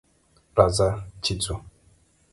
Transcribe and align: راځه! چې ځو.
راځه! 0.57 0.87
چې 1.23 1.33
ځو. 1.43 1.55